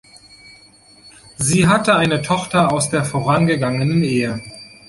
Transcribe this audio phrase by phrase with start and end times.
[1.37, 4.41] Sie hatte eine Tochter aus einer vorangegangenen Ehe.